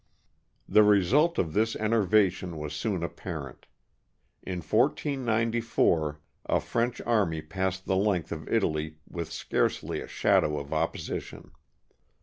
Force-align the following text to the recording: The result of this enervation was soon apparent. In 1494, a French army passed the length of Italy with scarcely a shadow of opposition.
The 0.67 0.81
result 0.81 1.37
of 1.37 1.53
this 1.53 1.75
enervation 1.75 2.57
was 2.57 2.73
soon 2.73 3.03
apparent. 3.03 3.67
In 4.41 4.57
1494, 4.61 6.19
a 6.47 6.59
French 6.59 6.99
army 7.01 7.43
passed 7.43 7.85
the 7.85 7.95
length 7.95 8.31
of 8.31 8.47
Italy 8.51 8.95
with 9.07 9.31
scarcely 9.31 10.01
a 10.01 10.07
shadow 10.07 10.57
of 10.59 10.73
opposition. 10.73 11.51